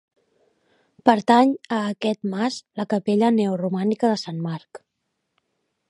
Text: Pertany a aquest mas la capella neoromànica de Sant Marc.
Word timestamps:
Pertany 1.09 1.51
a 1.77 1.81
aquest 1.91 2.21
mas 2.33 2.57
la 2.81 2.87
capella 2.95 3.33
neoromànica 3.39 4.13
de 4.15 4.19
Sant 4.27 4.45
Marc. 4.49 4.83